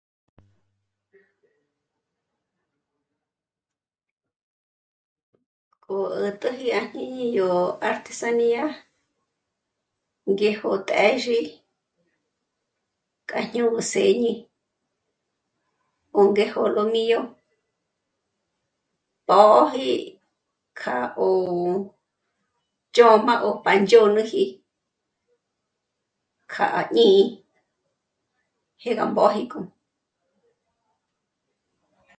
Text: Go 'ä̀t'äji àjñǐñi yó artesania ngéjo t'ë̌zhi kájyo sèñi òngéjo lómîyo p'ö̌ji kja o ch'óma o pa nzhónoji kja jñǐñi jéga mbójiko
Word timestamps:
Go 5.93 5.97
'ä̀t'äji 6.25 6.67
àjñǐñi 6.79 7.25
yó 7.37 7.49
artesania 7.89 8.63
ngéjo 10.31 10.71
t'ë̌zhi 10.87 11.39
kájyo 13.29 13.65
sèñi 13.91 14.33
òngéjo 16.19 16.61
lómîyo 16.75 17.19
p'ö̌ji 19.27 19.89
kja 20.79 20.97
o 21.27 21.27
ch'óma 22.95 23.33
o 23.47 23.49
pa 23.63 23.71
nzhónoji 23.81 24.43
kja 26.51 26.67
jñǐñi 26.83 27.17
jéga 28.81 29.03
mbójiko 29.11 29.59